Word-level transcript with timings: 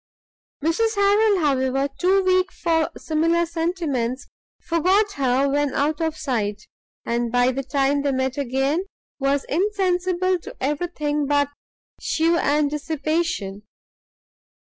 Mrs 0.63 0.95
Harrel, 0.95 1.41
however, 1.45 1.87
too 1.99 2.23
weak 2.23 2.51
for 2.51 2.89
similar 2.97 3.45
sentiments, 3.45 4.25
forgot 4.59 5.11
her 5.11 5.47
when 5.47 5.75
out 5.75 6.01
of 6.01 6.17
sight, 6.17 6.63
and 7.05 7.31
by 7.31 7.51
the 7.51 7.61
time 7.61 8.01
they 8.01 8.11
met 8.11 8.35
again, 8.35 8.85
was 9.19 9.43
insensible 9.43 10.39
to 10.39 10.55
everything 10.59 11.27
but 11.27 11.49
shew 12.01 12.35
and 12.35 12.71
dissipation. 12.71 13.61